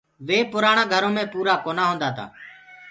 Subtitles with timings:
[0.27, 2.25] وي پُرآڻآ گھرو مي پورآ ڪونآ هوندآ تآ۔